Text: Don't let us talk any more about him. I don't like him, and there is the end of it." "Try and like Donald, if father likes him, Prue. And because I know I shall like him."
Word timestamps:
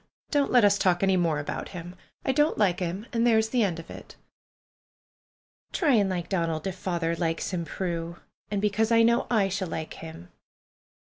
Don't 0.31 0.51
let 0.51 0.65
us 0.65 0.79
talk 0.79 1.03
any 1.03 1.15
more 1.15 1.37
about 1.37 1.69
him. 1.77 1.95
I 2.25 2.31
don't 2.31 2.57
like 2.57 2.79
him, 2.79 3.05
and 3.13 3.21
there 3.27 3.37
is 3.37 3.49
the 3.49 3.61
end 3.63 3.77
of 3.77 3.91
it." 3.91 4.15
"Try 5.73 5.93
and 5.93 6.09
like 6.09 6.27
Donald, 6.27 6.65
if 6.65 6.73
father 6.75 7.15
likes 7.15 7.51
him, 7.51 7.65
Prue. 7.65 8.17
And 8.49 8.63
because 8.63 8.91
I 8.91 9.03
know 9.03 9.27
I 9.29 9.47
shall 9.47 9.67
like 9.67 9.93
him." 9.93 10.29